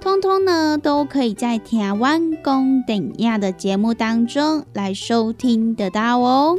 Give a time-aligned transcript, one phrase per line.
[0.00, 6.58] 通通呢，都可以在台湾公等亚的节目当中来收听得到哦。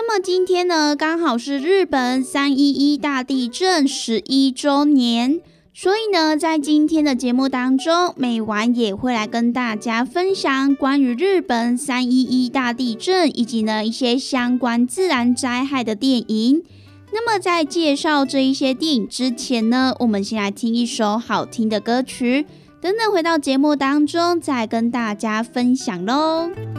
[0.00, 5.40] 那么今天呢，刚好是日本三一一大地震十一周年。
[5.74, 16.62] 所以呢，在今天的节目当中，美晚也会来跟大家分享关于日本三一一大地震以及呢一些相关自然灾害的电影。
[17.12, 22.46] 那么在介绍这一些电影之前呢，我们先来听一首好听的歌曲，
[22.80, 26.77] 等等回到节目当中再跟大家分享喽。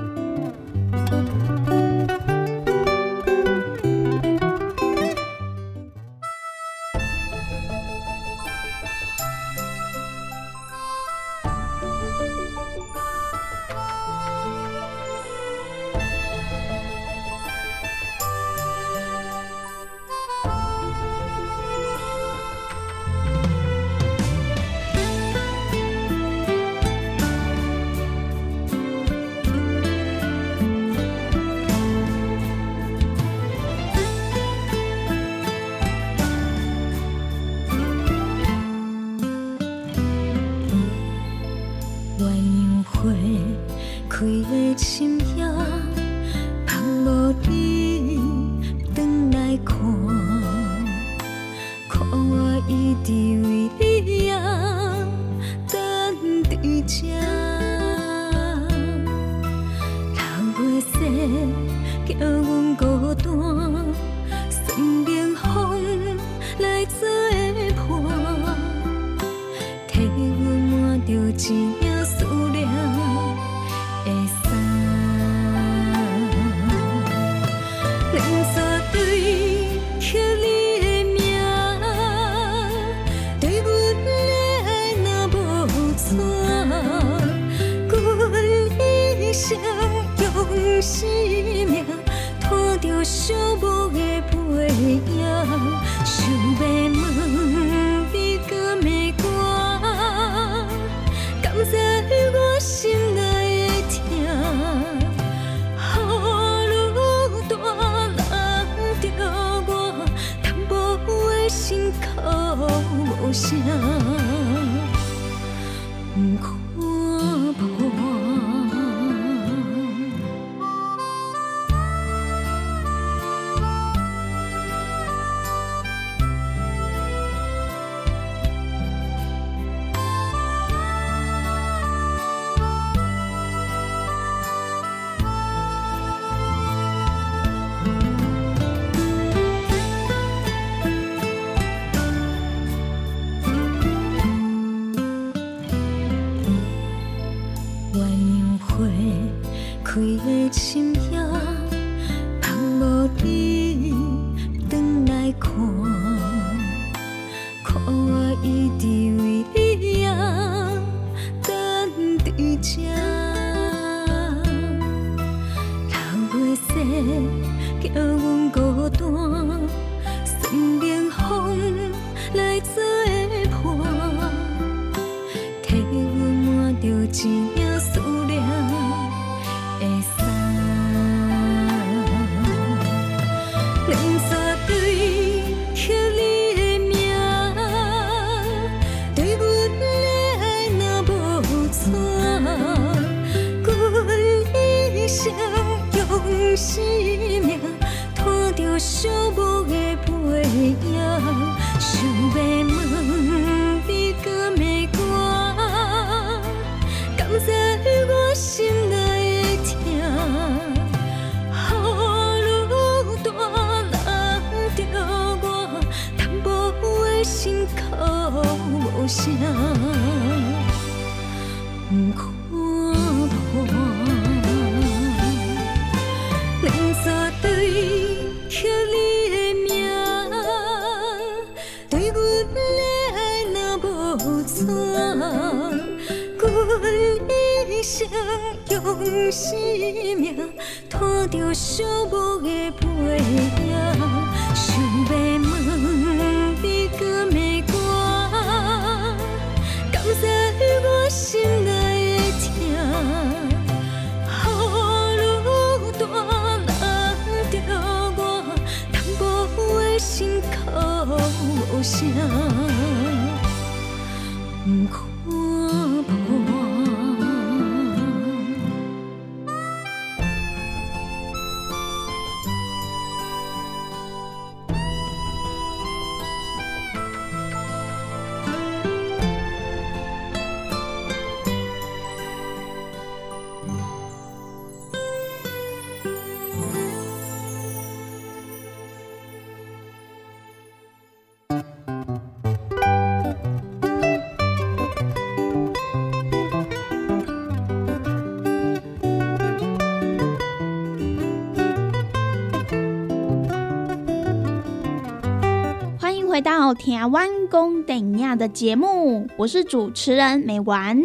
[306.99, 311.01] 到台湾公等亚的节目，我是主持人美丸。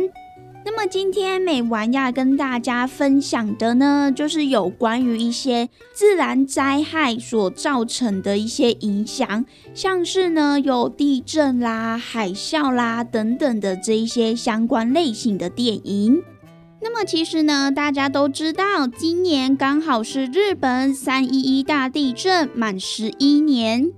[0.65, 16.21] 那么今天美丸要跟大家分享的呢，就是有关于一些自然灾害所造成的一些影响，像是呢有地震啦、海啸啦等等的这一些相关类型的电影。
[16.83, 23.93] 那么其实呢，大家都知道，今年刚好是日本三一一大地震满十一年。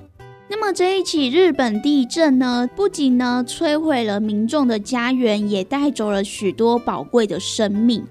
[0.48, 8.04] 那么这一起日本地震呢，不仅呢摧毁了民众的家园，也带走了许多宝贵的生命。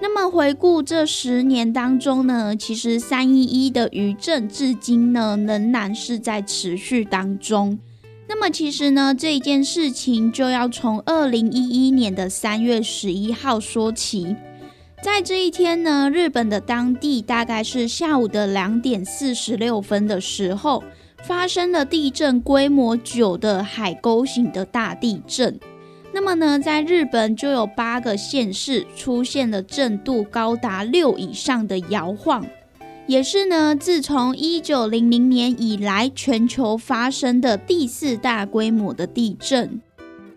[0.00, 7.78] 那么回顾这十年当中呢，其实三一一的余震至今呢仍然是在持续当中。
[8.28, 14.34] 那么其实呢，这一件事情就要从二零一一年的三月十一号说起。
[15.02, 20.82] 在这一天呢，日本的当地大概是下午的两点四十六分的时候。
[21.24, 25.58] 发生了地震规模九的海沟型的大地震，
[26.12, 32.46] 那么呢，在日本就有八个县市出现了震度高达六以上的摇晃，
[33.06, 39.80] 也是呢，自从一九零零年以来全球发生的第四大规模的地震。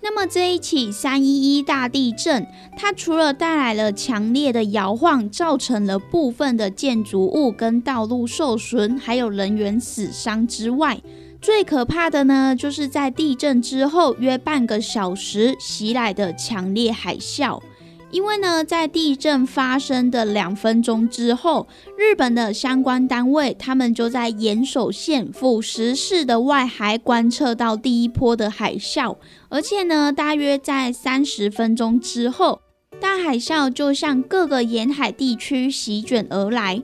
[0.01, 10.99] 那么这一起三一一大地震，它除了带来了强烈的摇晃，造成了部分的建筑物跟道路受损，还有人员死伤之外，
[11.41, 17.61] 最可怕的呢，就是在地震之后约半个小时袭来的强烈海啸。
[18.11, 29.15] 因为呢，在地震发生的两分钟之后，日本的相关单位他们就在岩手县富石市的外海观测到第一波的海啸，
[29.49, 32.61] 而且呢，大约在三十分钟之后，
[32.99, 36.81] 大海啸就向各个沿海地区席卷而来。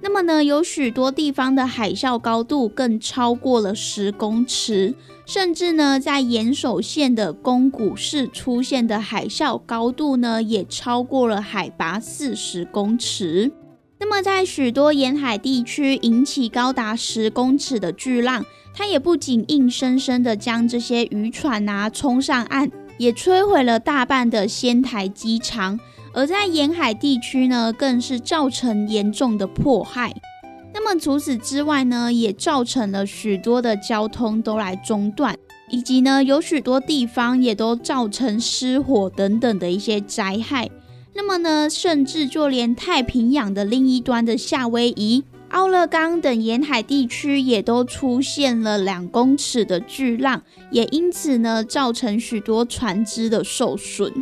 [0.00, 4.94] 那么呢，有许多地方的海啸高度更超过了十公尺，
[5.28, 13.52] 甚至呢，在岩手县的宫古市出现的海啸高度呢，也超过了海拔四十公尺。
[14.00, 18.42] 那么，在许多沿海地区引起高达十公尺的巨浪，
[18.72, 25.78] 它也不仅硬生生的将这些渔船啊冲上岸，也摧毁了大半的仙台机场。
[26.14, 30.14] 而在沿海地区呢，更是造成严重的迫害。
[30.80, 35.36] 那么除此之外呢，也造成了许多的交通都来中断，
[35.70, 40.70] 以及呢，有许多地方也都造成失火等等的一些灾害。
[41.14, 54.12] 那么呢，甚至就连太平洋的另一端的夏威夷、奥勒冈等沿海地区，也都出现了两公尺的巨浪，也因此呢，造成许多船只的受损。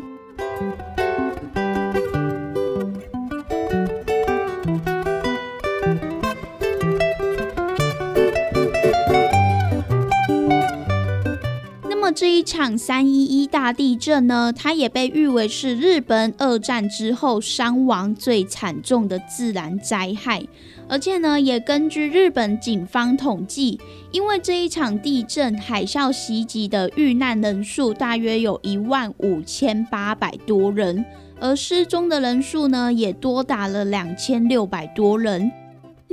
[12.16, 20.42] 这一场三一一大地震呢，它也被誉为是日本二战之后伤亡最惨重的自然灾害。
[20.88, 23.78] 而且呢，也根据日本警方统计，
[24.12, 31.04] 因为这一场地震海啸袭击的遇难人数大约有一万五千八百多人，
[31.38, 35.52] 而失踪的人数呢，也多达了两千六百多人。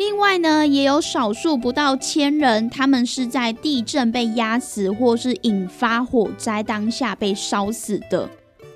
[0.06, 8.30] 另外呢，也有少数不到千人，他们是在地震被压死，或是引发火灾当下被烧死的。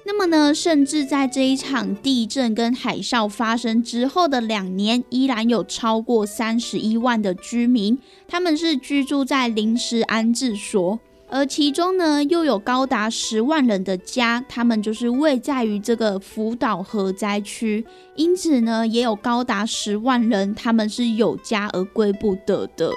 [0.05, 10.97] 那么呢，甚至在这一场地震跟海啸发生之后的两年，依然有超过三十一万的居民，他们是居住在临时安置所。
[11.29, 22.89] 而其中呢，又有高达十万人的家，他们就是位在于这个福岛核灾区，因此呢，也有高达十万人，他们是有家而归不得的。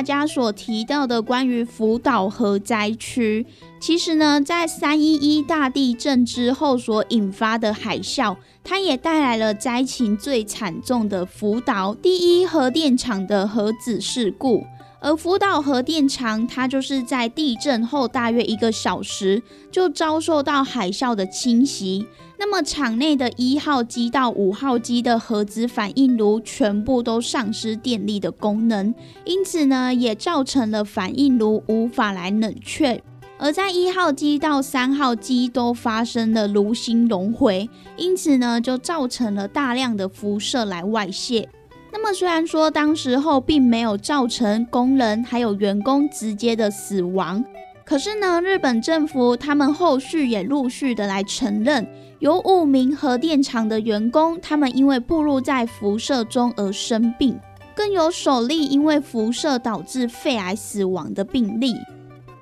[0.00, 3.46] 大家所提到的关于福岛核灾区，
[3.78, 14.64] 其实呢，在三一一大地震之后所引发的海啸，它也带来了灾情最惨重的福岛第一核电厂的核子事故。
[15.00, 22.06] 而福岛核电厂，它就是在地震后大约一个小时就遭受到海啸的侵袭。
[22.38, 33.02] 那么厂内的一号机到五号机的核子反应炉全部都丧失电力的功能，因此呢，也造成了反应炉无法来冷却。
[33.38, 41.48] 而在一号机到三号机都发生了炉心熔毁，因此呢，就造成了大量的辐射来外泄。
[41.92, 47.44] 那么虽然说当时候并没有造成工人还有员工直接的死亡，
[47.84, 51.86] 可是呢，日本政府他们后续也陆续的来承认。
[52.20, 57.38] 有五名核电厂的员工，他们因为暴露在辐射中而生病，
[57.74, 61.74] 更有首例因为辐射导致肺癌死亡的病例。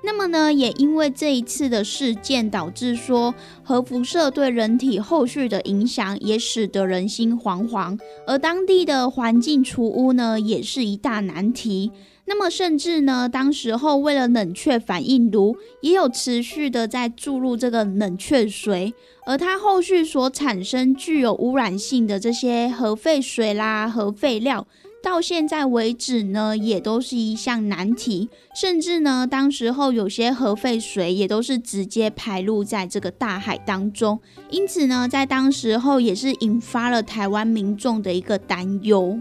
[0.01, 11.91] 那么呢，也因为这一次的事件，导致说核辐射对人体后续的影响，也使得人心惶惶，而当地的环境除污呢，也是一大难题。
[12.25, 18.93] 那么，甚至呢，当时候为了冷却反应炉，也有持续的在注入这个冷却水，
[19.25, 24.67] 而它后续所产生具有污染性的这些核废水啦、核废料，
[25.01, 28.29] 到现在为止呢，也都是一项难题。
[28.53, 39.17] 甚至呢，当时候有些核废水也都是直接排入在这个大海当中，因此呢，在当时候也是引发了台湾民众的一个担忧。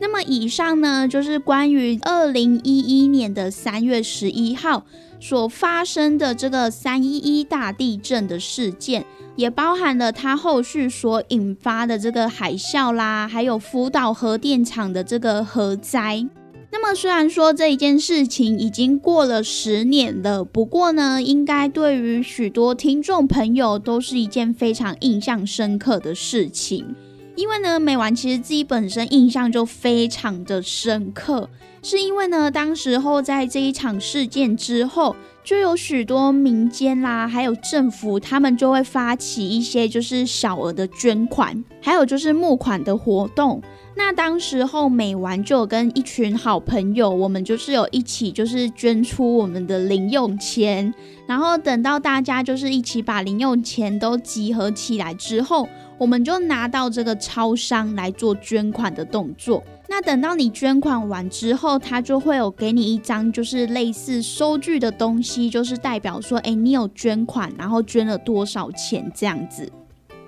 [0.00, 4.86] 那么以上呢，就是关于二零一一年的三月十一号
[5.20, 9.04] 所发生的这个三一一大地震的事件，
[9.40, 16.26] 也包含了它后续所引发的这个海啸啦，还有福岛核电厂的这个核灾。
[16.70, 26.94] 那么虽然说这一件事情已经过了十年了，不过呢，应该对于许多听众朋友都是一件非常印象深刻的事情。
[27.34, 31.48] 因为呢，美丸其实自己本身印象就非常的深刻，
[31.82, 35.16] 是因为呢，当时候在这一场事件之后，
[35.50, 43.60] 就有许多民间啦，还有政府，他们就会发起一些就是小额的捐款，还有就是募款的活动。
[43.96, 50.94] 那当时候美完就有跟一群好朋友，我们就是有一起就是捐出我们的零用钱，
[51.26, 55.68] 然后等到大家就是一起把零用钱都集合起来之后。
[55.98, 59.62] 我们就拿到这个超商来做捐款的动作。
[59.92, 69.68] 那等到你捐款完之后，他就会有给你一张就是类似收据的东西，就是代表说，哎，你有捐款，然后捐了多少钱这样子。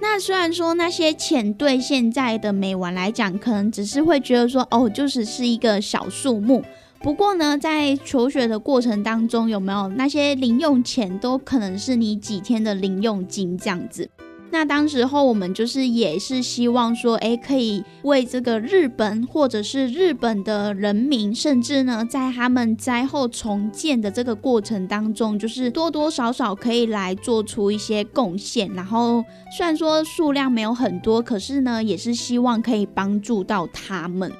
[0.01, 6.65] 那虽然说那些钱对现在的美玩来讲，可能只是会觉得说，哦，就是是一个小数目。
[7.01, 14.11] 不过呢，在求学的过程当中，有没有那些零用钱，都可能是你几天的零用金这样子。
[14.53, 28.71] 那当时候我们就是也是希望说，哎，可以为这个日本或者是日本的人民，甚至呢，在他们灾后重建的这个过程当中，就是多多少少可以来做出一些贡献。
[28.75, 29.25] 然后
[29.57, 34.31] 虽然说数量没有很多，可是呢，也是希望可以帮助到他们。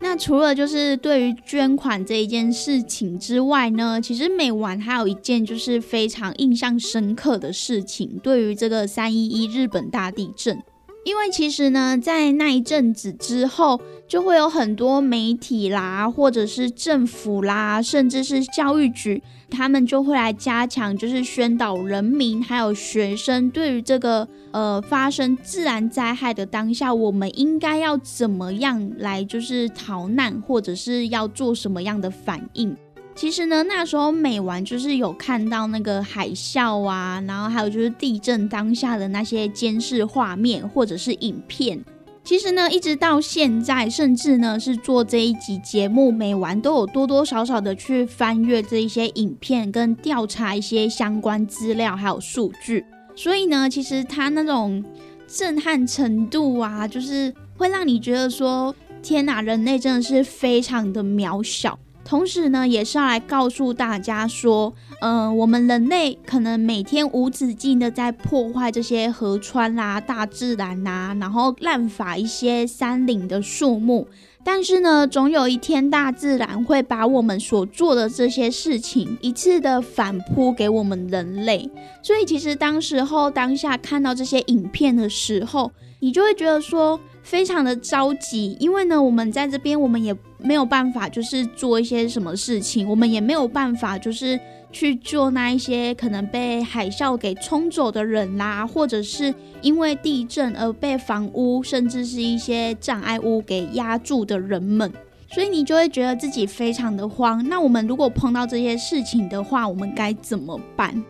[0.00, 10.62] 那除了就是对于捐款这一件事情之外呢，其实每晚还有一件就是非常印象深刻的事情，对于这个三一一日本大地震。
[11.08, 32.76] 因为其实呢，在那一阵子之后，就会有很多媒体啦，或者是政府啦，甚至是教育局，他们就会来加强，就是宣导人民还有学生，对于这个呃发生自然灾害的当下，我们应该要怎么样来就是逃难，或者是要做什么样的反应。
[33.18, 41.84] 其实呢，那时候美完就是有看到那个海啸啊，然后还有就是地震当下的那些监视画面或者是影片。
[42.22, 52.84] 其实呢，一直到现在，甚至呢是做这一集节目，美完都有多多少少的去翻阅这一些影片，跟调查一些相关资料还有数据。
[53.16, 54.84] 所以呢，其实它那种
[55.26, 61.76] 震撼程度啊，就是会让你觉得说，天哪，人类真的是非常的渺小。
[62.08, 74.08] 同时呢，也是要来告诉大家说，嗯，我们人类可能每天无止境的在破坏这些河川啦、大自然呐，然后滥伐一些山林的树木，
[74.42, 81.70] 但是呢，总有一天大自然会把我们所做的这些事情一次的反扑给我们人类。
[82.02, 94.38] 所以其实当时候当下看到这些影片的时候，你就会觉得说非常的着急，因为呢，我们在这边我们也没有办法就是做一些什么事情，我们也没有办法就是。
[94.70, 104.92] 去救那一些可能被海啸给冲走的人啦，或者是因为地震而被房屋甚至是一些障碍物给压住的人们，
[105.30, 107.42] 所以你就会觉得自己非常的慌。
[107.48, 111.02] 那我们如果碰到这些事情的话，我们该怎么办？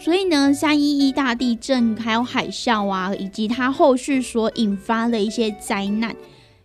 [0.00, 6.16] 所以呢，三一一大地震还有海啸啊，以及它后续所引发的一些灾难。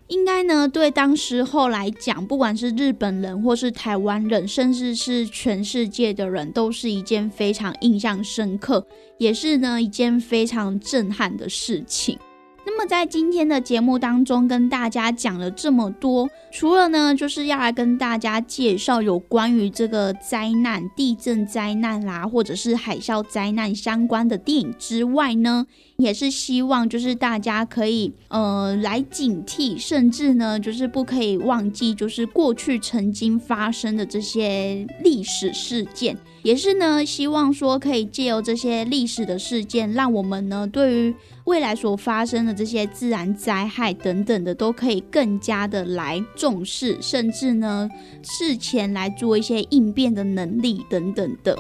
[0.08, 12.18] 应该呢，对当时候来讲，不管是日本人或是台湾人，甚至是全世界的人，都是一件非常印象深刻，也是呢一件非常震撼的事情。
[12.66, 36.18] 那么在今天的节目当中，跟大家讲了这么多，除了呢就是要来跟大家介绍有关于这个灾难、地震灾难啦，或者是海啸灾难相关的电影之外呢，也是希望就是大家可以呃来警惕，甚至呢就是不可以忘记，就是过去曾经发生的这些历史事件。
[36.44, 47.90] 也是呢，希望说可以借由这些历史的事件，让我们呢对于未来所发生的这些自然灾害等等的，都可以更加的来重视，甚至呢
[48.22, 51.58] 事前来做一些应变的能力等等的。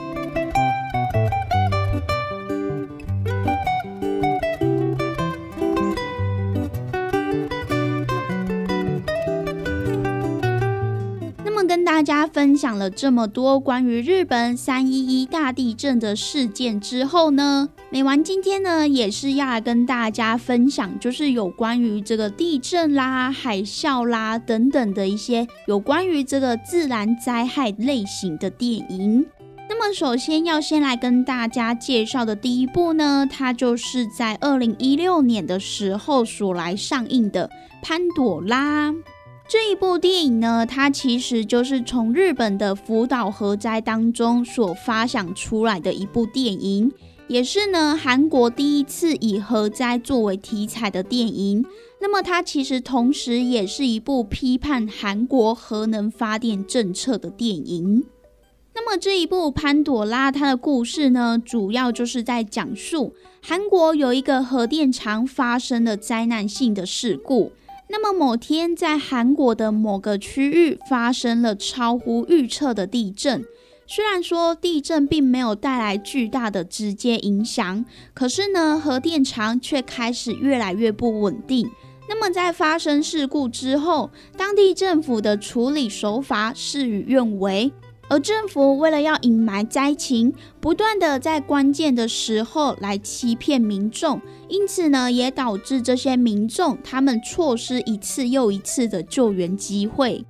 [11.95, 29.25] 大家分享了这么多关于日本三一一大地震的事件之后呢，美完今天呢也是要来跟大家分享，就是有关于这个地震啦、海啸啦等等的一些有关于这个自然灾害类型的电影。
[29.69, 37.47] 那么首先要先来跟大家介绍的第一部呢，它就是在二零一六年的时候所来上映的
[37.81, 38.91] 《潘朵拉》。
[39.47, 46.91] 这一部电影呢，它其实就是从日本的福岛核灾当中所发想出来的一部电影，
[47.27, 51.63] 也是呢韩国第一次以核灾作为题材的电影。
[52.01, 58.03] 那么它其实同时也是一部批判韩国核能发电政策的电影。
[58.73, 67.51] 那么这一部《潘朵拉》它的故事呢，主要就是在讲述韩国有一个核电厂发生了灾难性的事故。
[67.87, 73.45] 那么某天，在韩国的某个区域发生了超乎预测的地震。
[73.87, 81.69] 虽然说地震并没有带来巨大的直接影响，可是呢，核电厂却开始越来越不稳定。
[82.09, 87.71] 那么在发生事故之后，当地政府的处理手法事与愿违。
[88.07, 100.23] 而政府为了要隐瞒灾情，不断的在关键的时候来欺骗民众，因此呢，也导致这些民众他们错失一次又一次的救援机会。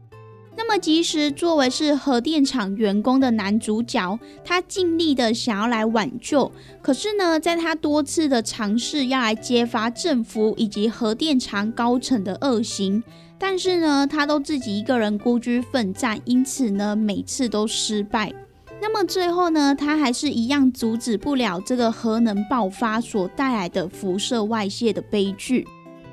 [0.57, 6.49] 那么，即使作为是核电厂员工的男主角，他尽力的想要来挽救，
[6.81, 13.03] 可是呢，在他多次的尝试要来揭发政府以及核电厂高层的恶行。
[13.37, 18.33] 但是呢，他都自己一个人孤军奋战，因此呢，每次都失败。
[18.81, 25.65] 那么最后呢，他还是一样阻止不了这个核能爆发所带来的辐射外泄的悲剧。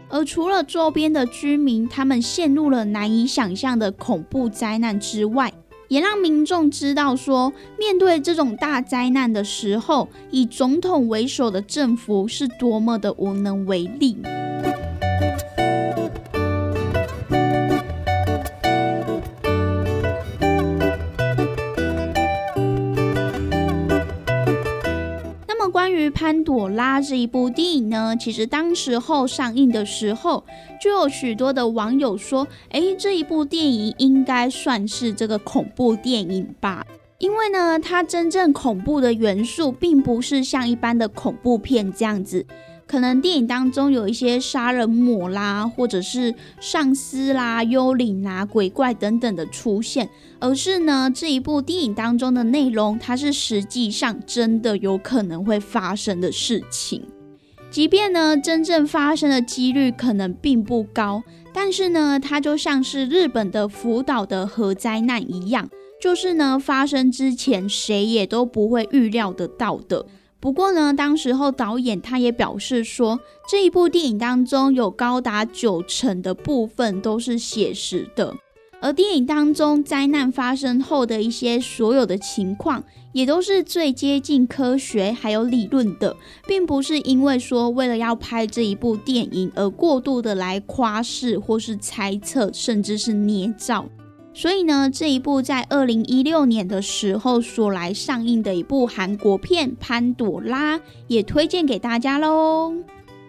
[0.09, 5.53] 而除了周边的居民他们陷入了难以想象的恐怖灾难之外，
[5.89, 14.17] 也让民众知道说，面对这种大灾难的时候，以总统为首的政府是多么的无能为力。
[25.73, 30.45] 关于潘朵拉这一部电影呢，其实当时候上映的时候，
[30.79, 36.87] 就有许多的网友说：“诶，这一部电影应该算是这个恐怖电影吧？
[37.17, 42.45] 因为呢，它真正恐怖的元素，并不是像一般的恐怖片这样子。”
[42.93, 50.07] 可能电影当中有一些杀人魔啦，或者是丧尸啦、幽灵啦、鬼怪等等的出现，
[50.39, 57.03] 而是呢这一部电影当中的内容，它是实际上真的有可能会发生的事情。
[57.71, 61.23] 即便呢真正发生的几率可能并不高，
[61.55, 65.67] 但是呢它就像是日本的福岛的核灾难一样，
[65.99, 70.05] 就是呢发生之前谁也都不会预料得到的。
[70.43, 78.35] 不过呢，当时候导演他也表示说，这一部电影当中有高达九成的部分都是写实的。
[78.81, 86.17] 而电影当中灾难发生后的一些所有的情况，也都是最接近科学还有理论的，
[86.49, 93.87] 并不是因为说为了要拍这一部电影而过度的来夸饰或是猜测，甚至是捏造。
[94.35, 102.73] 所以呢，这一部在二零一六年的时候所来上映的一部韩国片《潘朵拉》，也推荐给大家喽。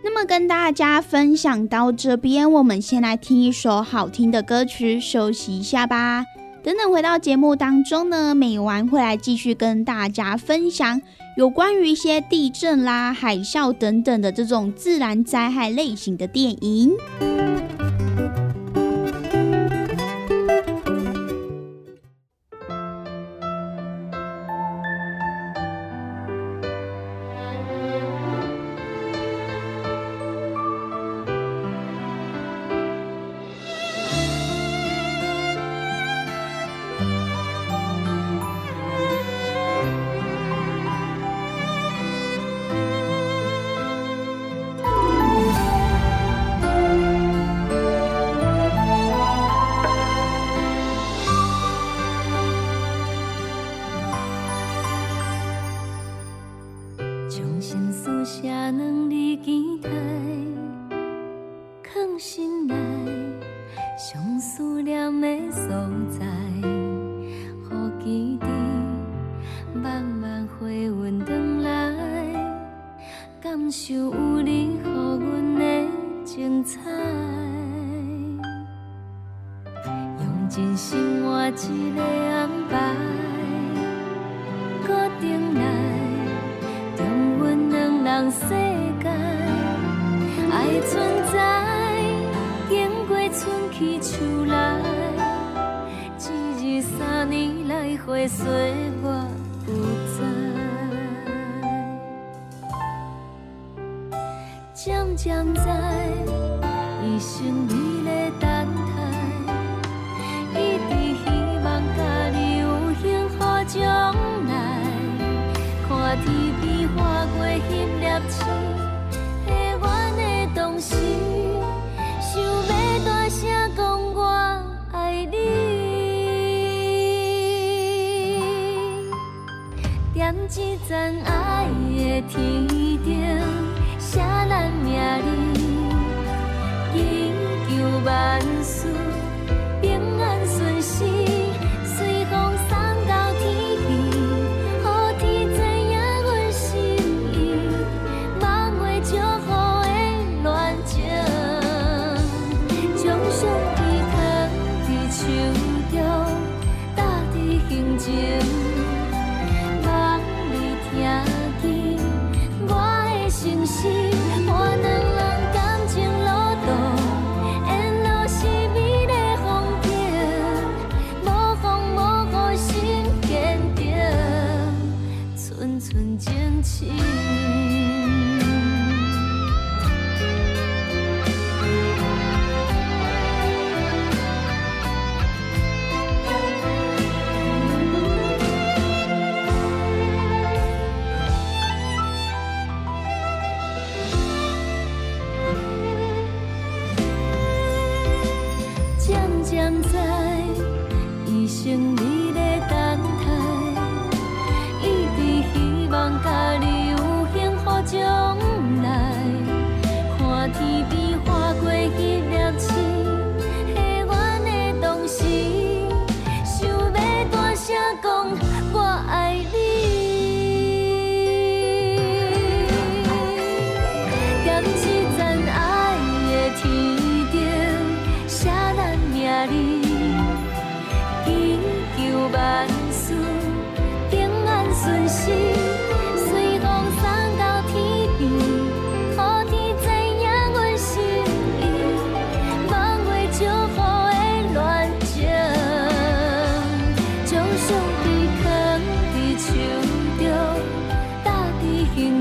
[0.03, 6.25] 那么跟大家分享到这边，我们先来听一首好听的歌曲，休息一下吧。
[6.63, 11.01] 等等回到节目当中呢，美完会来继续跟大家分享
[11.35, 16.91] 有关于一些地震啦、海啸等等的这种自然灾害类型的电影。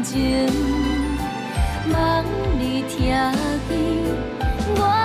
[0.02, 0.48] 情
[1.92, 2.24] 望
[2.58, 3.32] 你疼
[3.68, 4.04] 惜
[4.76, 5.01] 我。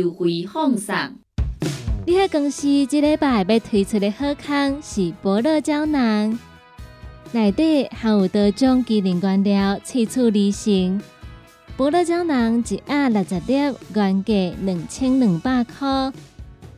[0.00, 0.96] 优惠放送。
[2.06, 6.38] 你好公司即礼拜要推出的好康是保乐胶囊，
[7.32, 11.02] 内底含有多种机能原料，萃取而成。
[11.76, 16.10] 保乐胶囊一盒六十粒，原价两千两百块。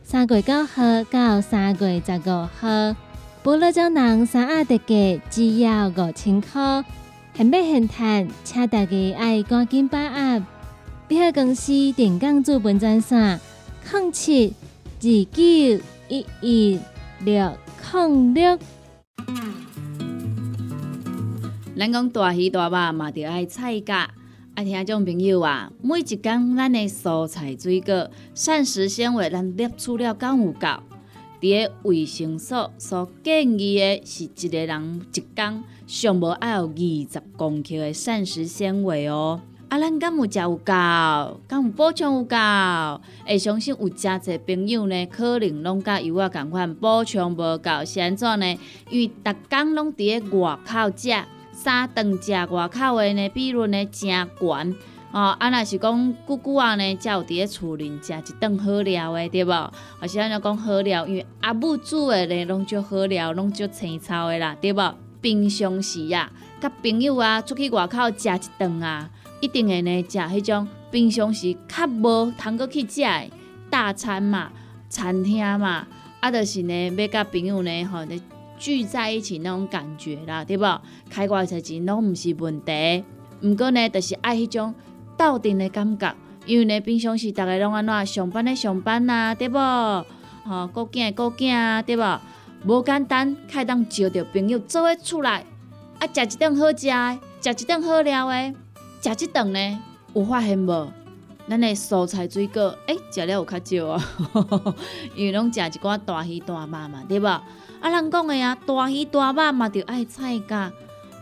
[0.03, 2.95] 三月九号到三月十五号，
[3.41, 6.83] 保乐胶囊三盒特价只要五千块，
[7.33, 10.43] 现买现赚，请大家爱赶紧把握。
[11.09, 13.37] 你好公司电工主本专线：
[13.91, 14.53] 零七
[15.01, 15.43] 二九
[16.07, 16.79] 一一
[17.19, 17.51] 六
[17.91, 18.57] 零六。
[21.77, 24.09] 咱讲大鱼大肉嘛，着爱菜价。
[24.55, 30.67] 爱听种朋友啊，每一工咱的蔬菜水果、膳食纤维，咱摄取了敢有够？
[31.41, 39.41] 伫个维生素所建议的是一个人一工上无爱有二十公克的膳食纤维哦。
[39.73, 40.71] 啊，咱敢有食有够？
[41.47, 42.37] 敢有补充有够？
[43.25, 48.59] 会相信有诚侪朋友呢，可能拢甲有我共款补充无够，是安怎呢？
[48.91, 51.11] 因为逐工拢伫个外口食。
[51.51, 54.75] 三顿食外口的呢，比如呢真悬
[55.11, 55.35] 哦。
[55.39, 59.51] 啊，若是讲久久啊呢，才有伫咧厝里食一顿好料的，对无？
[59.51, 59.73] 啊
[60.07, 64.95] 是安尼讲好料，因为阿母煮的呢，拢足好料，拢足青草的啦，对无？
[65.19, 66.31] 平常时啊，
[66.61, 69.09] 甲朋友啊出去外口食一顿啊，
[69.43, 73.29] 一定会呢食迄种平常时较无通过去食的
[73.69, 74.49] 大餐嘛，
[74.87, 75.85] 餐厅嘛，
[76.21, 77.99] 啊，就是呢要甲朋友呢吼。
[78.57, 80.63] 聚在一起那种感觉啦，对不？
[81.09, 83.03] 开偌侪钱拢毋是问题，
[83.41, 84.73] 毋过呢，就是爱迄种
[85.17, 86.15] 斗阵的感觉。
[86.45, 89.57] 因为呢，平常时逐个拢安怎上班咧上班啊，对不？
[89.57, 92.03] 吼，顾囝顾囝啊，对不？
[92.65, 95.43] 无简单，开当招着朋友做伙出来，
[95.99, 98.53] 啊，食一顿好食的，食一顿好料的，
[99.03, 99.79] 食一顿呢，
[100.13, 100.91] 有发现无？
[101.45, 104.03] 咱的蔬菜水果，诶，食了有较少啊，
[105.13, 107.27] 因为拢食一寡大鱼大肉嘛，对不？
[107.27, 107.43] 啊，
[107.81, 110.71] 人讲的啊，大鱼大肉嘛，着爱菜噶。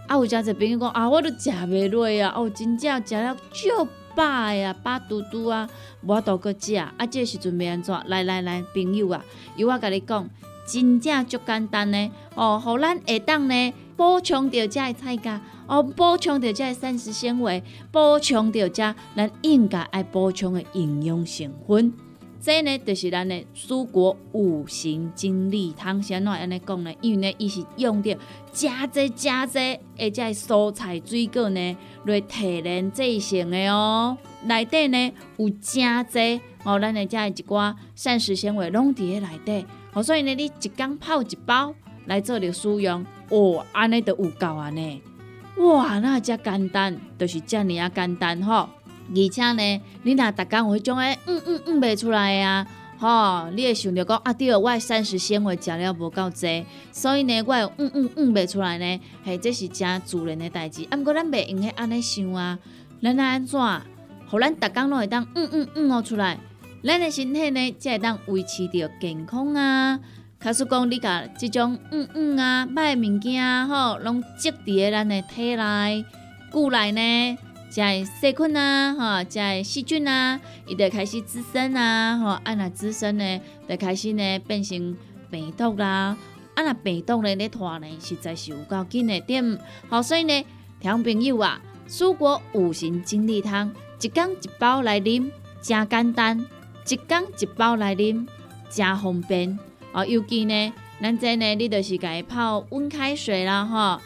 [0.07, 5.67] 啊，有诚侪朋友讲啊，我都食袂落啊，哦，真正食了足饱啊，饱嘟嘟啊，
[6.03, 6.75] 无都搁食。
[6.75, 7.99] 啊，这时阵要安怎？
[8.05, 10.29] 来来来，朋友啊，由我甲你讲，
[10.67, 12.11] 真正足简单呢。
[12.35, 15.41] 哦，互咱下当呢补充着遮的菜噶，
[15.71, 21.93] 哦，补充着遮的膳食纤维，补充着遮咱应该爱补充的营养成分。
[22.41, 28.17] 这呢，就是咱的蔬果五行精力汤，先来安尼讲呢，因为呢，伊是用着
[28.51, 29.59] 加济加济，
[29.97, 34.17] 而且蔬菜水果呢来提炼制成的哦。
[34.43, 41.73] 内底呢有加济哦，咱的遮一寡膳食纤维拢伫咧内底，哦，所以呢，你一缸泡一包
[42.07, 45.01] 来做着使用，哦，安尼就有够安尼。
[45.57, 48.69] 哇，那遮简单，就是遮尔啊简单吼。
[49.13, 52.65] 而且呢，你若逐工有迄种诶，嗯嗯嗯袂出来啊，
[52.97, 60.87] 吼，你会想着讲啊，对，我膳食纤维食了无够济，所以呢，我嗯嗯嗯袂出来呢，嘿，这是正自然诶代志。
[60.89, 62.57] 啊，毋过咱袂用许安尼想啊，
[63.01, 63.59] 咱来安怎，
[64.29, 66.39] 互咱逐工拢会当嗯嗯嗯哦出来，
[66.83, 69.99] 咱诶身体呢才会当维持着健康啊。
[70.43, 76.05] 假使讲你甲即种嗯嗯啊歹物件，吼，拢积伫咧咱诶体内、
[76.51, 77.37] 骨内呢。
[77.69, 84.97] 在细菌啊，哈，在细菌啊，伊就开始滋生啊，吼，啊那滋生呢，就开始呢变成
[85.29, 86.17] 病毒啦，
[86.53, 90.45] 啊若病毒呢咧拖呢，实在是有够紧的点，好，所以呢，
[90.81, 96.45] 听朋友啊，蔬果五行精力汤，一缸一包来啉，真简单，
[96.89, 98.27] 一缸一包来啉，
[98.69, 99.57] 真方便，
[99.93, 104.01] 哦，尤其呢，咱这呢，你就是家泡温开水啦，哈，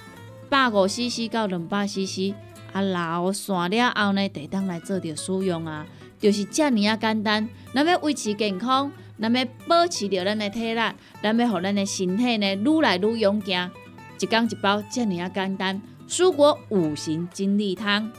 [0.50, 2.34] 百五 CC 到两百 CC。
[2.74, 5.86] 啊，老散了后呢，得当来做着使用啊，
[6.20, 7.48] 就是遮尔啊简单。
[7.74, 10.82] 咱要维持健康，咱要保持着咱的体力，
[11.22, 13.72] 咱要互咱的身体呢愈来愈勇健。
[14.20, 15.82] 一缸一包，遮尔啊简单。
[16.10, 18.12] 蔬果五行精力汤，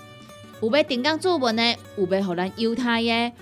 [0.63, 3.33] 有要订购做文的，有要互咱犹太的，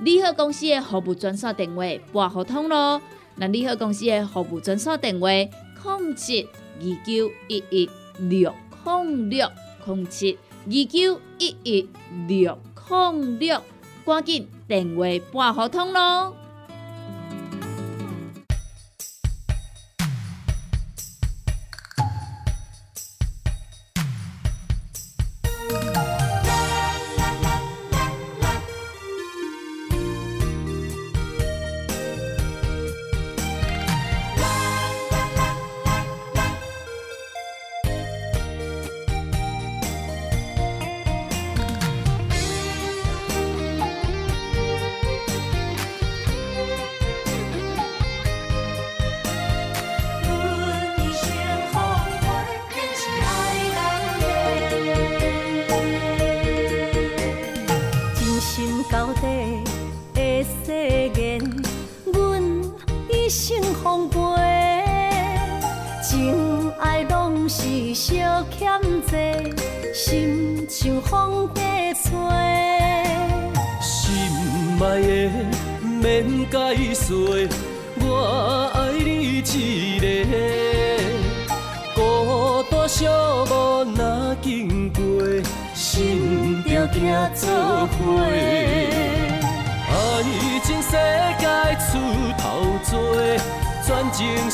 [0.00, 3.02] 利好公司的服务专线电话拨互通咯。
[3.40, 6.46] 那利好公司的服务专线电话：零七
[6.78, 9.48] 二九一一六零六
[9.86, 10.38] 零七。
[10.66, 11.88] 二九一一
[12.28, 13.62] 六零六，
[14.04, 16.36] 赶紧电话拨合通咯。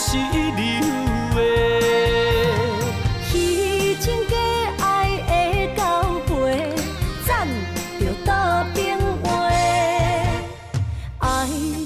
[0.09, 0.63] 是流
[1.35, 1.41] 诶，
[3.29, 4.37] 虚情假
[4.79, 4.87] 爱
[5.27, 5.83] 诶，交
[6.29, 6.71] 杯
[7.27, 7.49] 赞
[7.99, 9.27] 着打平话，
[11.19, 11.27] 爱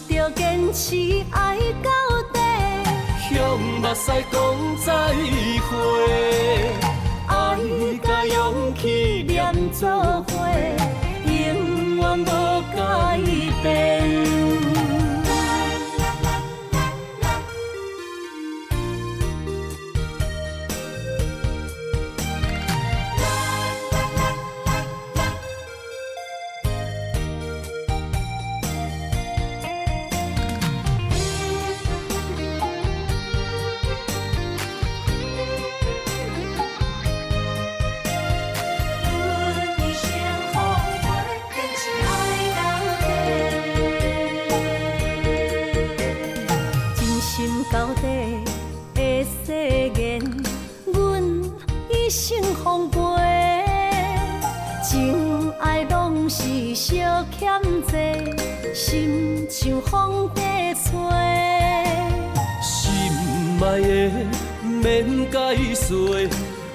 [0.06, 1.90] 着坚持爱到
[2.30, 2.38] 底，
[3.30, 4.36] 向目屎讲
[4.84, 4.92] 再
[5.70, 5.72] 会，
[7.26, 7.30] 爱
[8.02, 9.32] 甲勇气连
[9.72, 9.88] 做。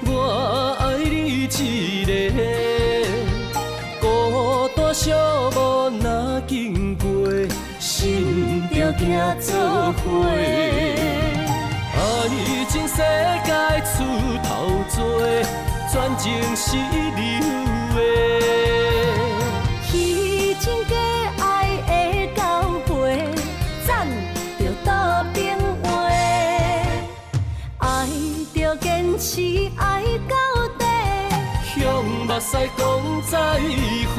[0.07, 1.47] 我爱你一
[2.05, 2.09] 个，
[3.99, 5.11] 孤单寂
[5.51, 6.05] 寞若
[6.47, 7.05] 经过，
[7.79, 9.03] 心着行
[9.41, 10.03] 做伙。
[11.97, 11.99] 爱
[12.69, 12.95] 情世
[13.43, 13.51] 界
[13.83, 13.93] 出
[14.43, 14.47] 头
[14.95, 14.99] 多，
[15.91, 16.23] 全情
[16.55, 16.65] 是
[32.45, 32.85] 向目屎讲
[33.23, 33.37] 再
[34.13, 34.17] 会，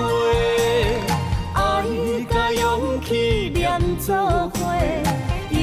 [1.55, 1.61] 爱
[2.29, 4.17] 甲勇气连做
[4.51, 4.59] 伙，
[5.51, 5.61] 永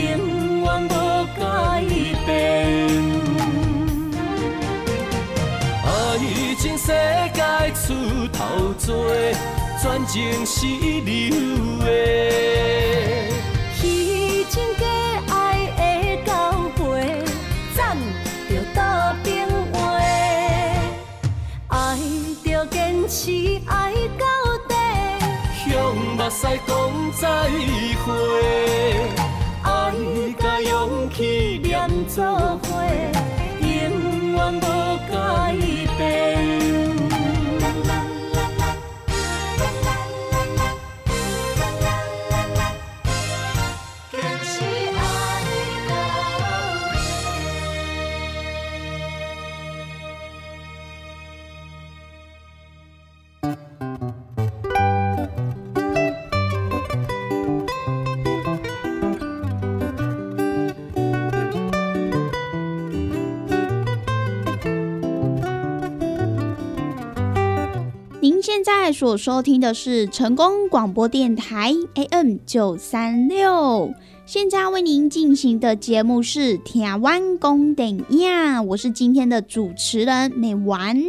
[0.61, 0.93] 远无
[1.37, 1.41] 改
[2.25, 2.27] 变。
[5.83, 5.87] 爱
[6.57, 6.87] 情世
[7.33, 7.41] 界
[7.73, 7.93] 出
[8.31, 8.87] 头多，
[9.81, 11.33] 全情是你的。
[23.15, 23.29] 是
[23.67, 24.25] 爱到
[24.67, 24.73] 底，
[25.69, 26.73] 向目屎讲
[27.21, 27.27] 再
[28.03, 28.11] 会，
[29.61, 29.69] 爱
[30.39, 32.65] 甲勇气连做伙，
[33.61, 33.67] 永
[34.33, 34.61] 远无
[35.11, 35.13] 改
[35.95, 36.52] 变。
[68.93, 73.91] 所收听的是成功广播电台 AM 九三六，
[74.25, 78.05] 现在为您进行的节目是《台湾公电影》，
[78.63, 81.01] 我是今天的主持人美丸。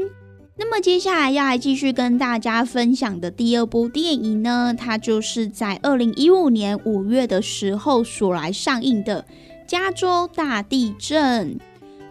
[0.57, 9.23] 那么接下来要来继续跟大家分享的第二部电影呢，它就是在二零一五年五月的时候所来上映的
[9.67, 11.55] 《加州大地震》。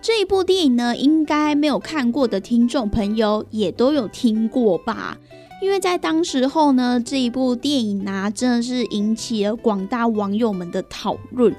[0.02, 5.18] 这一部电影呢，应该没有看过的听众朋友也都有听过吧？
[5.64, 11.56] 因为在当时候呢，这一部电影啊，真的是引起了广大网友们的讨论。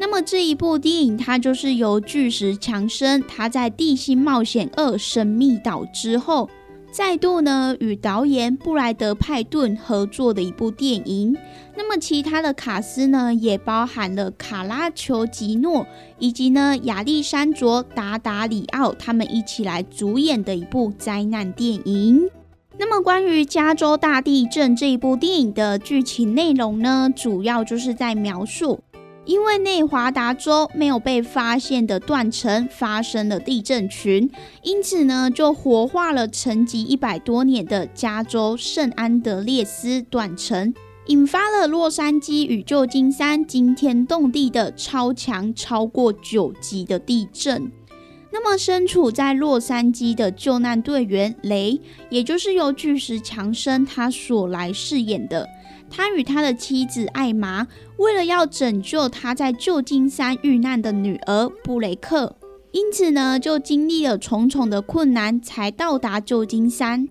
[0.00, 6.50] 那么这一部电影，它就是由巨石强森他在《地心冒险二：神秘岛》之后。
[6.90, 11.36] 再度呢与导演布莱德派顿合作的一部电影，
[11.76, 15.86] 那么其他的卡司呢也包含了卡拉丘吉诺
[16.18, 22.30] 以及呢亚历山卓达达里奥他们一起来主演的一部灾难电影。
[22.78, 28.80] 那么关于加州大地震这一部电影的剧情内容呢，主要就是在描述。
[29.24, 34.30] 因为内华达州没有被发现的断层发生了地震群，
[34.62, 40.72] 因此呢，就活化了沉寂一百多年的加州圣安德烈斯断层，
[41.06, 47.72] 引发了洛杉矶与旧金山惊天动地的超强超过九级的地震。
[48.38, 51.80] 那么，身处在洛杉矶的救难队员雷，
[52.10, 55.48] 也就是由巨石强森他所来饰演的。
[55.88, 57.66] 他与他的妻子艾玛，
[57.96, 62.36] 为了要拯救他在旧金山遇难的女儿布雷克，
[62.72, 67.08] 因此呢，就经历了重重的困难，才到达旧金山。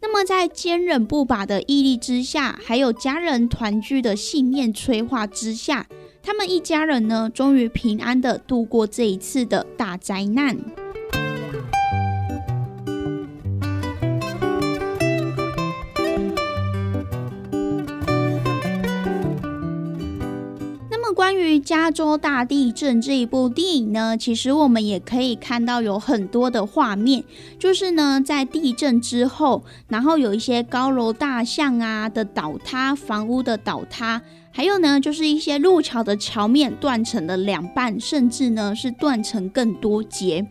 [0.00, 5.88] 那么，在坚韧不拔的毅力之下，还有家人团聚的信念催化之下，
[6.22, 10.56] 他们一家人呢，终于平安的度过这一次的大灾难。
[21.14, 27.24] 关于加州大地震这一部电影呢，其实我们也可以看到有很多的画面，
[27.58, 34.22] 就是呢在地震之后，然后有一些高楼大厦啊的倒塌，房屋的倒塌，
[34.58, 40.44] 还有呢就是一些路桥的桥面断成了两半，甚至呢是断成更多节。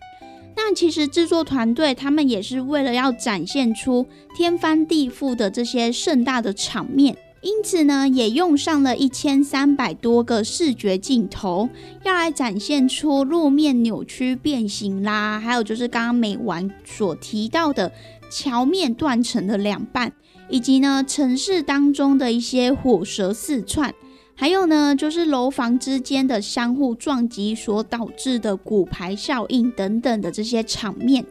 [0.55, 7.17] 那其实制作团队他们也是为了要展现出天翻地覆的这些盛大的场面。
[7.41, 11.67] 因此呢，也用上了一千三百多个视觉镜头，
[12.05, 17.91] 要来展现出路面扭曲变形啦，还有就是刚刚美完所提到的
[18.31, 20.13] 桥面断成的两半，
[20.49, 23.93] 以及呢城市当中的一些火舌四窜，
[24.35, 31.25] 还有呢就是楼房之间的相互撞击所导致的骨牌效应等等的这些场面。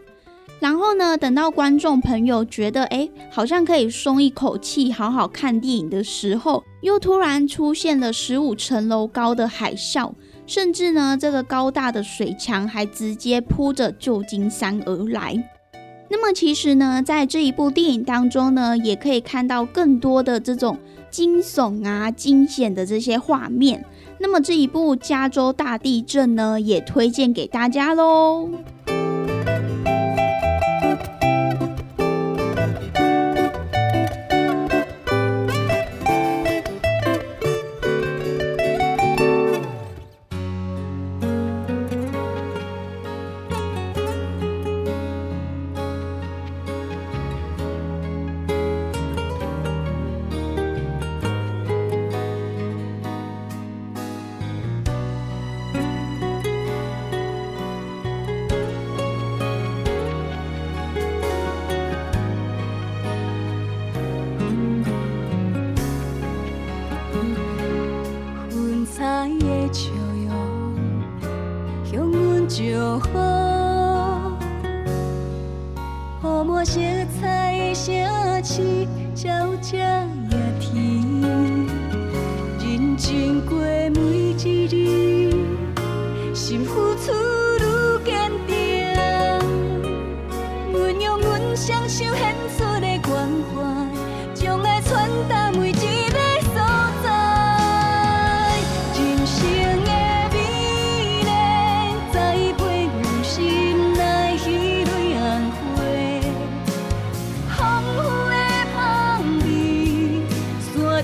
[0.58, 10.10] 然后呢，等到观众朋友觉得哎，好像可以松一口气，好好看电影的时候，又突然出现了十五层楼高的海啸，
[10.46, 15.36] 甚至呢，这个高大的水墙还直接扑着旧金山而来。
[16.08, 20.78] 那么其实呢，在这一部电影当中呢，也可以看到更多的这种
[21.10, 23.84] 惊悚啊、惊险的这些画面。
[24.18, 28.48] 那么这一部加州大地震呢，也推荐给大家喽。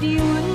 [0.02, 0.51] you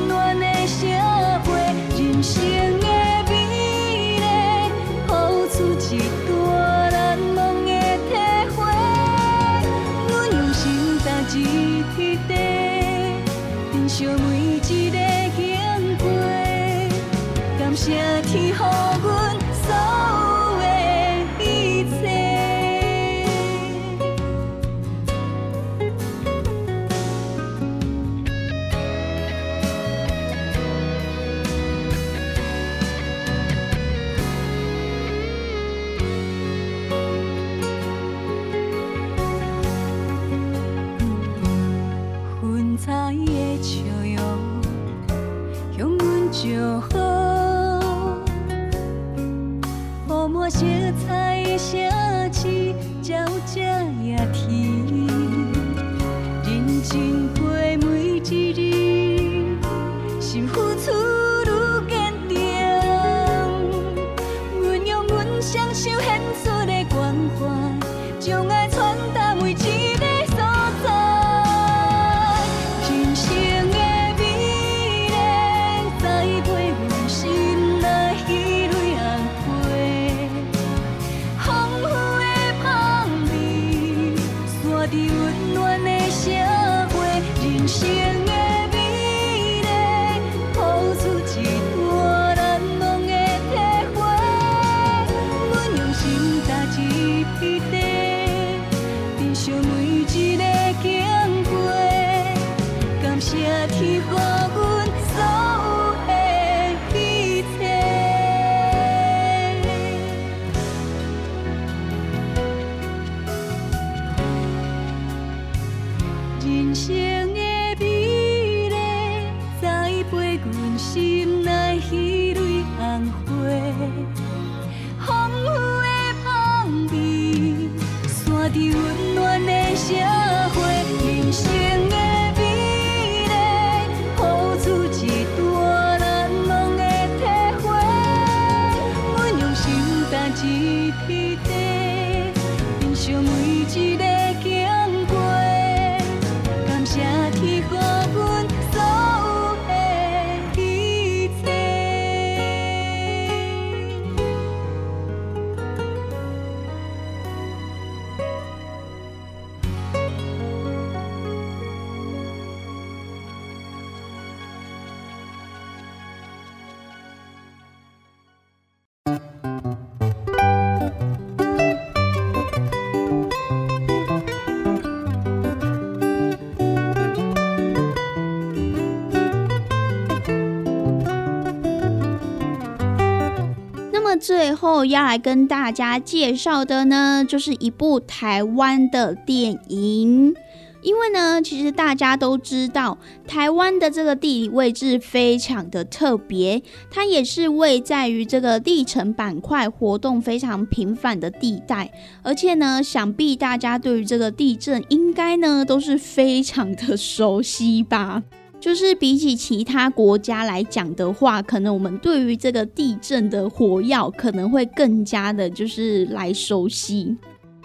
[184.60, 190.36] 后要来跟大家介绍的呢，就是一部台湾的电影。
[190.82, 192.98] 因为呢，其实大家都知道，
[193.28, 201.92] 台湾的这个地理位置非常的特别，它也是位在于这个地层板块活动非常频繁的地带。
[202.22, 208.24] 而且呢，想必大家对于这个地震应该呢都是非常的熟悉吧。
[208.60, 217.16] 就是比起其他国家来讲的话，可能我们对于这个地震的火药可能会更加的，就是来熟悉。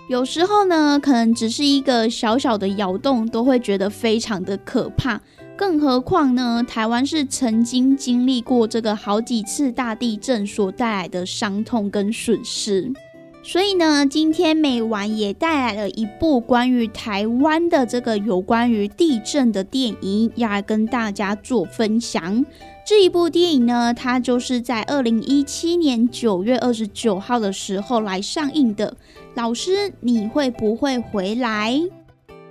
[0.09, 5.21] 有时候呢，可能只是一个小小的摇动，都会觉得非常的可怕。
[5.57, 12.93] 更何况呢，台湾是曾经经历过这个好几次大地震所带来的伤痛跟损失。
[13.45, 22.47] 所以呢，今天美晚也带来了一部关于台湾的这个有关于地震的电影，要来跟大家做分享。
[22.87, 28.97] 这一部电影呢，它就是在二零一七年九月二十九号的时候来上映的。
[29.35, 31.81] 老师，你会不会回来？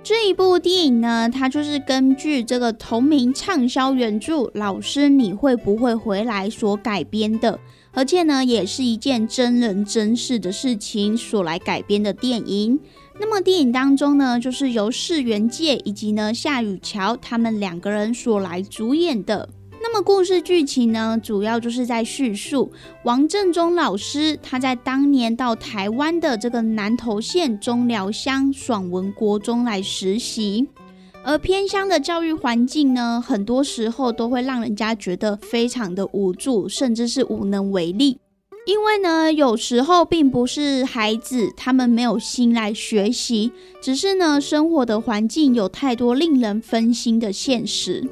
[0.02, 7.58] 这一部电影呢，它就是根据这个同名畅销原著《老师，你会不会回来》所改编的。
[7.92, 12.80] 而且呢，也是一件真人真事的事情所来改编的电影。
[13.20, 19.48] 那么电影当中呢，就是由世元介以及呢夏雨乔他们两个人所来主演的。
[19.82, 22.72] 那么故事剧情呢，主要就是在叙述
[23.04, 30.66] 王正中老师他在当年到台湾的这个南投县中寮乡爽文国中来实习。
[31.24, 38.18] 而偏乡的教育环境呢，很多时候都会让人家觉得非常的无助，甚至是无能为力。
[38.66, 48.08] 因为呢，有时候并不是孩子他们没有心来学习，只是呢，生活的环境有太多令人分心的现实。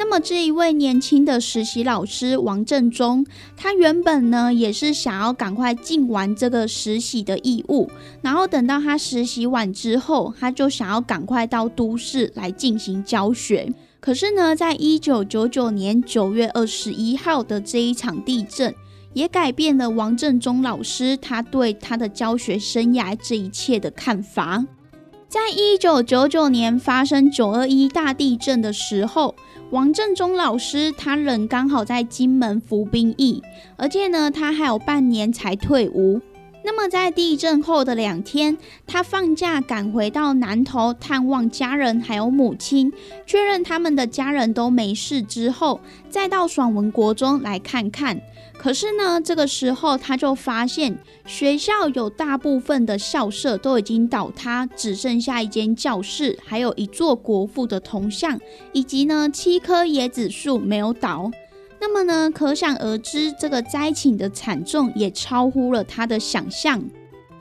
[0.00, 7.86] 那么这一位年轻的实习老师王振中，他原本呢也是想要赶快尽完这个实习的义务，
[8.22, 13.70] 然后等到他实习完之后，他就想要赶快到都市来进行教学。
[14.00, 18.74] 可是呢，在一九九九年九月二十一号的这一场地震，
[19.12, 24.64] 也改变了王振中老师他对他的教学生涯这一切的看法。
[25.30, 29.36] 在一九九九年发生九二一大地震的时候，
[29.70, 33.40] 王振中老师他人刚好在金门服兵役，
[33.76, 36.20] 而且呢，他还有半年才退伍。
[36.62, 38.56] 那么在地震后的两天，
[38.86, 42.92] 他放假赶回到南头探望家人还有母亲，
[43.26, 48.20] 确认他们的家人都没事之后，再到爽文国中来看看。
[48.58, 58.38] 可是呢，这个时候他就发现学校有大部分的校舍都已经倒塌，只剩下一间教室，还有一座国父的铜像，
[58.72, 61.30] 以及呢七棵椰子树没有倒。
[61.80, 66.82] 那么呢，可想而知，这个灾情的惨重也超乎了他的想象。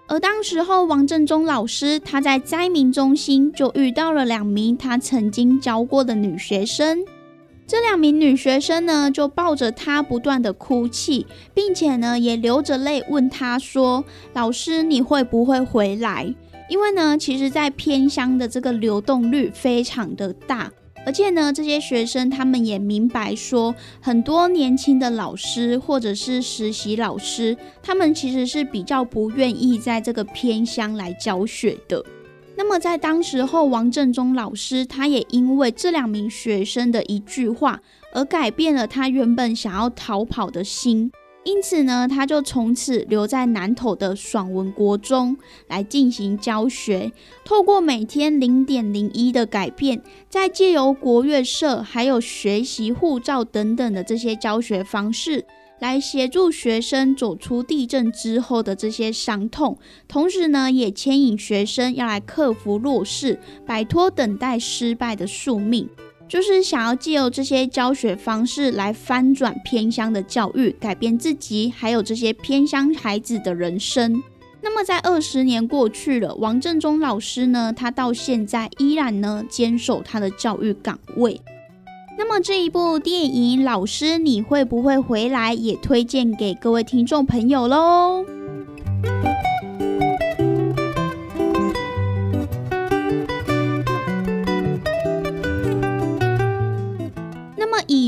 [0.08, 7.06] 而当时候，王正中老师他在灾民中心就遇到了两名他曾经教过的女学生。
[7.68, 16.34] 这两名女学生呢，就抱着他不断的哭泣，并且呢，也流着泪问他说：“老师，你会不会回来？”
[16.68, 20.72] 因为呢，其实，在偏乡的这个流动率非常的大。
[21.06, 32.04] 而且呢，这些学生他们也明白说，很多年轻的老师或者是实习老师，他们其实是比较不愿意在这个偏乡来教学的。
[32.56, 37.82] 那么在当时候，王正中老师他也因为这两名学生的一句话，
[38.14, 41.10] 而改变了他原本想要逃跑的心。
[41.46, 45.36] 因此呢，他就从此留在南投的爽文国中
[45.68, 47.12] 来进行教学。
[47.46, 55.46] 透过每天零点零一的改变，再借由国乐社还有学习护照等等的这些教学方式，
[55.80, 59.78] 来协助学生走出地震之后的这些伤痛。
[60.08, 65.90] 同时呢，也牵引学生要来克服弱势，摆脱等待失败的宿命。
[66.30, 74.22] 就是想要借由这些教学方式来翻转偏乡的教育，改变自己，还有这些偏乡孩子的人生。
[74.62, 81.42] 那么，在二十年过去了，王正中老师呢，他到现在依然呢坚守他的教育岗位。
[82.18, 88.39] 那么这一部电影《老师你会不会回来》也推荐给各位听众朋友喽。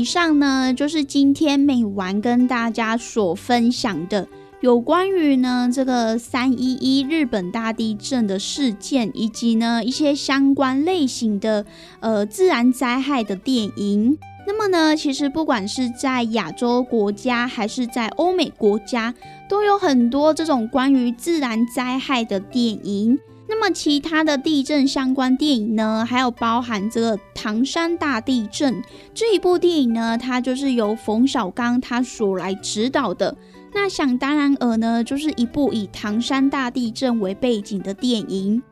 [0.02, 4.26] 以上呢，就是今天美完跟大家所分享的
[4.60, 11.64] 有关于呢这个三一一日本大地震的事件，以及呢一些相关类型的
[12.00, 14.18] 呃自然灾害的电影。
[14.44, 19.14] 那么呢，其实不管是在亚洲国家还是在欧美国家，
[19.48, 23.16] 都有很多这种关于自然灾害的电影。
[23.54, 28.82] 那么其他的地震相关电影呢，还有包含这个唐山大地震
[29.12, 33.36] 这一部电影呢，它就是由冯小刚他所来指导的。
[33.74, 38.62] 那想当然尔呢，就是一部以唐山大地震为背景的电影。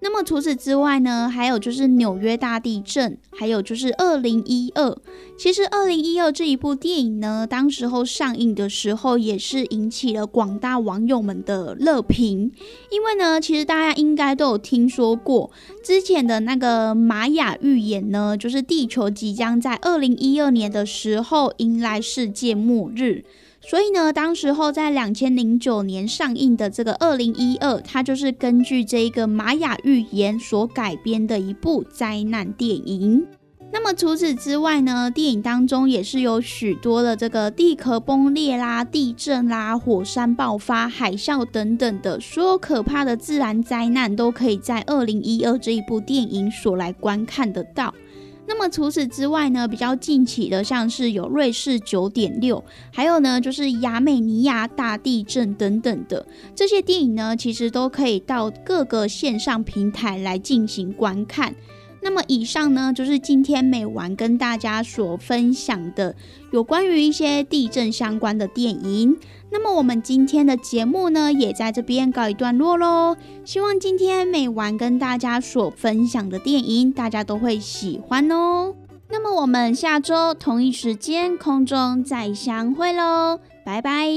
[0.00, 4.96] 那么除此之外呢，还有就是纽约大地震，还有就是二零一二。
[5.36, 12.52] 其实二零一二这一部电影呢，当时候上映的时候也是引起了广大网友们的热评。
[12.90, 15.50] 因为呢，其实大家应该都有听说过
[15.82, 23.24] 之前的那个玛雅预言呢，就是地球即将在二零一二年的时候迎来世界末日。
[23.68, 33.26] 所以呢，当时候在两千零九年上映的这个二零一二，它就是根据这一个玛雅预言所改编的一部灾难电影。
[33.70, 47.92] 那么除此之外呢，电影当中也是有许多的这个地壳崩裂啦、地震啦、火山爆发、海啸等等的所有可怕的自然灾难，都可以在二零一二这一部电影所来观看得到。
[48.48, 56.26] 那么除此之外呢，比较近期的像是有瑞士九点六，还有呢就是亚美尼亚大地震等等的
[56.56, 61.54] 这些电影呢，其实都可以到各个线上平台来进行观看。
[62.00, 66.14] 那么以上呢，就是今天美完跟大家所分享的
[66.52, 69.16] 有关于一些地震相关的电影。
[69.50, 73.16] 那么我们今天的节目呢，也在这边告一段落喽。
[73.44, 78.74] 希望今天美完跟大家所分享的电影，大家都会喜欢哦。
[79.10, 84.08] 那么我们下周同一时间空中再相会喽，拜拜。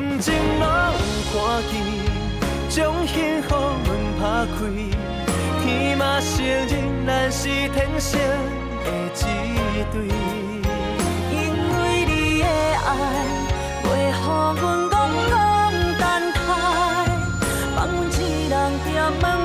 [0.00, 0.98] 感情若有
[1.30, 1.36] 看
[1.70, 1.72] 见，
[2.70, 3.48] 将幸福
[3.84, 3.88] 门
[4.18, 4.58] 打开，
[5.62, 5.66] 天
[5.98, 6.72] 嘛承认
[7.06, 8.18] 咱是天生
[8.82, 9.18] 的一
[9.92, 9.94] 对。
[11.30, 11.36] 因
[11.76, 12.88] 为你的爱，
[13.84, 14.12] 袂予
[14.90, 14.96] 阮。
[18.84, 18.86] 店
[19.20, 19.39] 门我徘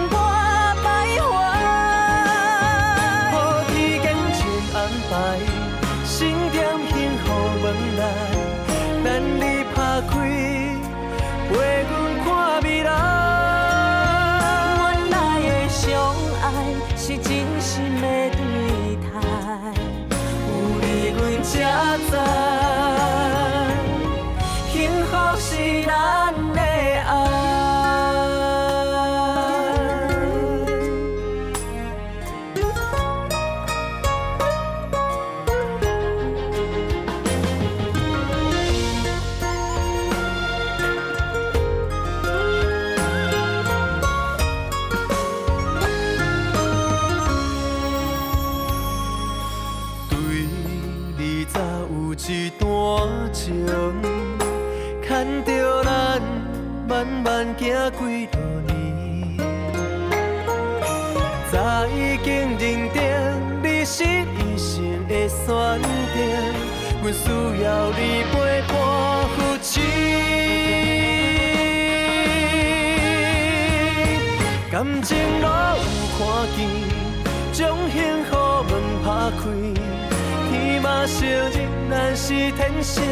[82.27, 83.03] 是天生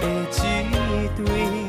[0.00, 1.67] 的一对。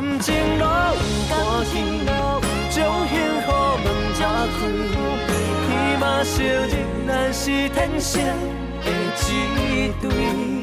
[0.00, 1.34] 感情路有感
[1.72, 2.06] 情
[2.70, 2.78] 将
[3.08, 3.46] 幸福
[3.82, 4.20] 问家
[4.54, 4.56] 开，
[5.66, 5.68] 起
[5.98, 6.72] 码相认
[7.04, 8.22] 咱是天生
[8.84, 8.86] 的
[9.26, 10.57] 一对。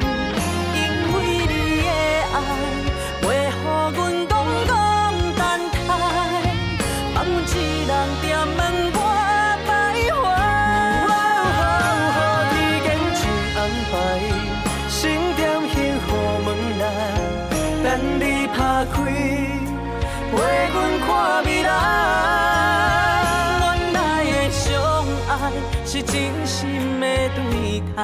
[25.95, 28.03] 是真心的对待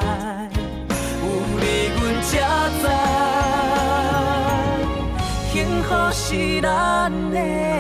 [1.21, 1.25] 有
[1.59, 1.65] 你
[1.99, 2.31] 阮才
[2.79, 2.83] 知
[5.51, 7.70] 幸福是咱的。